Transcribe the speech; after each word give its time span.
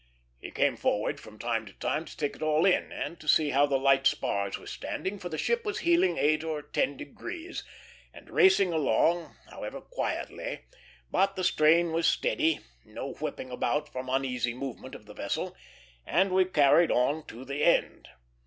He 0.39 0.49
came 0.49 0.77
forward 0.77 1.19
from 1.19 1.37
time 1.37 1.67
to 1.67 1.73
time 1.73 2.05
to 2.05 2.17
take 2.17 2.35
it 2.35 2.41
all 2.41 2.65
in, 2.65 2.91
and 2.91 3.19
to 3.19 3.27
see 3.27 3.51
how 3.51 3.67
the 3.67 3.77
light 3.77 4.07
spars 4.07 4.57
were 4.57 4.65
standing, 4.65 5.19
for 5.19 5.29
the 5.29 5.37
ship 5.37 5.63
was 5.63 5.81
heeling 5.81 6.17
eight 6.17 6.43
or 6.43 6.63
ten 6.63 6.97
degrees, 6.97 7.63
and 8.11 8.27
racing 8.31 8.73
along, 8.73 9.35
however 9.51 9.79
quietly; 9.79 10.61
but 11.11 11.35
the 11.35 11.43
strain 11.43 11.91
was 11.91 12.07
steady, 12.07 12.61
no 12.83 13.13
whipping 13.13 13.51
about 13.51 13.89
from 13.89 14.09
uneasy 14.09 14.55
movement 14.55 14.95
of 14.95 15.05
the 15.05 15.13
vessel, 15.13 15.55
and 16.03 16.31
we 16.31 16.45
carried 16.45 16.89
on 16.89 17.23
to 17.27 17.45
the 17.45 17.63
end. 17.63 18.09